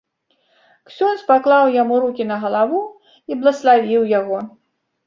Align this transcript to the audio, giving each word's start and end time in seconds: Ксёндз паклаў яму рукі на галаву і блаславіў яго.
Ксёндз 0.91 1.21
паклаў 1.27 1.69
яму 1.77 2.01
рукі 2.07 2.27
на 2.33 2.41
галаву 2.47 2.83
і 3.33 3.43
блаславіў 3.45 4.13
яго. 4.19 4.37